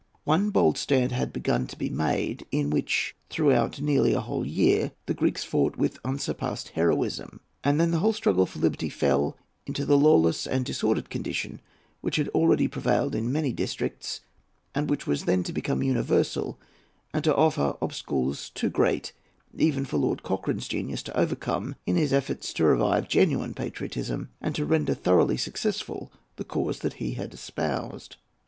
One 0.23 0.49
bold 0.49 0.79
stand 0.79 1.11
had 1.11 1.31
begun 1.31 1.67
to 1.67 1.77
be 1.77 1.87
made, 1.91 2.47
in 2.51 2.71
which, 2.71 3.15
throughout 3.29 3.79
nearly 3.79 4.13
a 4.13 4.19
whole 4.19 4.43
year, 4.47 4.93
the 5.05 5.13
Greeks 5.13 5.43
fought 5.43 5.77
with 5.77 5.99
unsurpassed 6.03 6.69
heroism, 6.69 7.39
and 7.63 7.79
then 7.79 7.91
the 7.91 7.99
whole 7.99 8.11
struggle 8.11 8.47
for 8.47 8.57
liberty 8.57 8.89
fell 8.89 9.37
into 9.67 9.85
the 9.85 9.99
lawless 9.99 10.47
and 10.47 10.65
disordered 10.65 11.11
condition 11.11 11.61
which 12.01 12.19
already 12.29 12.63
had 12.63 12.71
prevailed 12.71 13.13
in 13.13 13.31
many 13.31 13.53
districts, 13.53 14.21
and 14.73 14.89
which 14.89 15.05
was 15.05 15.25
then 15.25 15.43
to 15.43 15.53
become 15.53 15.83
universal 15.83 16.57
and 17.13 17.23
to 17.23 17.35
offer 17.35 17.77
obstacles 17.79 18.49
too 18.49 18.71
great 18.71 19.13
even 19.55 19.85
for 19.85 19.97
Lord 19.97 20.23
Cochrane's 20.23 20.67
genius 20.67 21.03
to 21.03 21.15
overcome 21.15 21.75
in 21.85 21.95
his 21.95 22.11
efforts 22.11 22.53
to 22.53 22.63
revive 22.65 23.07
genuine 23.07 23.53
patriotism 23.53 24.29
and 24.41 24.55
to 24.55 24.65
render 24.65 24.95
thoroughly 24.95 25.37
successful 25.37 26.11
the 26.37 26.43
cause 26.43 26.79
that 26.79 26.93
he 26.93 27.13
had 27.13 27.35
espoused. 27.35 28.15